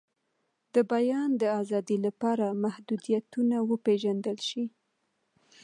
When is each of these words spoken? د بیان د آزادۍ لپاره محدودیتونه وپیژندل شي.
د 0.73 0.75
بیان 0.91 1.29
د 1.41 1.43
آزادۍ 1.61 1.97
لپاره 2.07 2.45
محدودیتونه 2.63 3.55
وپیژندل 3.71 4.37
شي. 4.49 4.63